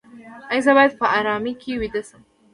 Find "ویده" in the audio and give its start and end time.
1.81-2.01